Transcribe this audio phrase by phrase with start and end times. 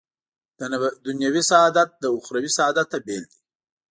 [1.07, 3.37] دنیوي سعادت له اخروي سعادته بېل دی.